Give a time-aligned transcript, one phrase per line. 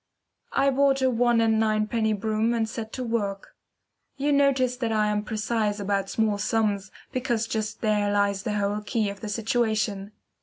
[0.53, 3.55] I bought a one and ninepenny broom and set to work.
[4.17, 8.81] You notice that I am precise about small sums, because just there lies the whole
[8.81, 10.11] key of the situation.